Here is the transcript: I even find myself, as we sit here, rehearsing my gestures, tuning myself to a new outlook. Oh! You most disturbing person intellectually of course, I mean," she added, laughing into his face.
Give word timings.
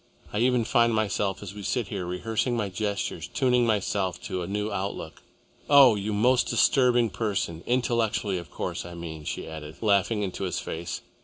I 0.33 0.39
even 0.39 0.63
find 0.65 0.95
myself, 0.95 1.43
as 1.43 1.53
we 1.53 1.61
sit 1.61 1.89
here, 1.89 2.07
rehearsing 2.07 2.57
my 2.57 2.69
gestures, 2.69 3.27
tuning 3.27 3.67
myself 3.67 4.19
to 4.23 4.41
a 4.41 4.47
new 4.47 4.71
outlook. 4.71 5.21
Oh! 5.69 5.93
You 5.93 6.11
most 6.11 6.47
disturbing 6.47 7.11
person 7.11 7.63
intellectually 7.67 8.39
of 8.39 8.49
course, 8.49 8.83
I 8.83 8.95
mean," 8.95 9.25
she 9.25 9.47
added, 9.47 9.75
laughing 9.81 10.23
into 10.23 10.45
his 10.45 10.57
face. 10.57 11.01